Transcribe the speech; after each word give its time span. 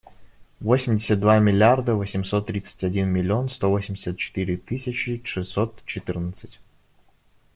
Восемьдесят 0.61 1.19
два 1.19 1.37
миллиарда 1.37 1.93
восемьсот 1.93 2.47
тридцать 2.47 2.83
один 2.83 3.09
миллион 3.09 3.49
сто 3.49 3.69
восемьдесят 3.69 4.17
четыре 4.17 4.57
тысячи 4.57 5.21
шестьсот 5.23 5.85
четырнадцать. 5.85 6.59